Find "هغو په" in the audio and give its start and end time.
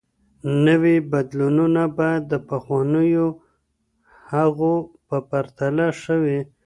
4.31-5.17